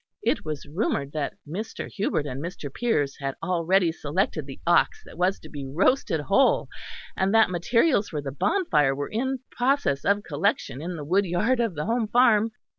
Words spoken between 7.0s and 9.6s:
and that materials for the bonfire were in